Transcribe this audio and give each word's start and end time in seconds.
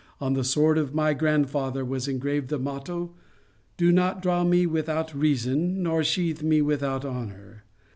On 0.19 0.33
the 0.33 0.43
sword 0.43 0.79
of 0.79 0.95
my 0.95 1.13
grandfather 1.13 1.85
was 1.85 2.07
engraved 2.07 2.47
the 2.49 2.57
motto, 2.57 3.13
c 3.13 3.13
Do 3.77 3.91
not 3.91 4.19
draw 4.23 4.43
me 4.43 4.65
without 4.65 5.13
reason 5.13 5.83
nor 5.83 6.03
sheathe 6.03 6.41
me 6.41 6.59
without 6.59 7.05
honour 7.05 7.65